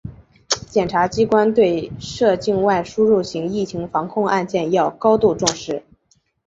[0.67, 5.83] 检察机关对涉境外输入型疫情防控案件要高度重视